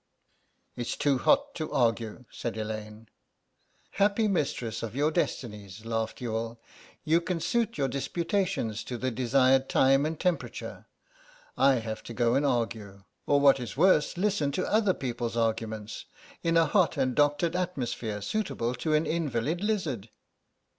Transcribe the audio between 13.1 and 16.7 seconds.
or what is worse, listen to other people's arguments, in a